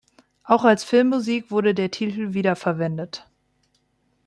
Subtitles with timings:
[0.45, 3.27] Auch als Filmmusik wurde der Titel wiederverwendet.